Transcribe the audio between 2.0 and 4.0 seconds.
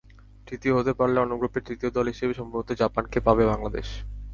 হিসেবে সম্ভবত জাপানকে পাবে বাংলাদেশ।